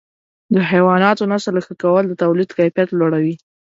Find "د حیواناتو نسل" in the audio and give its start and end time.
0.55-1.55